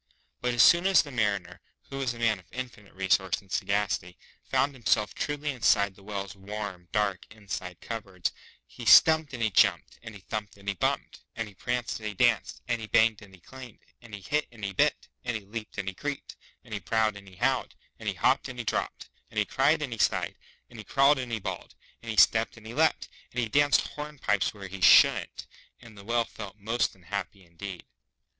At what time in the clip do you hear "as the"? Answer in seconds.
0.87-1.11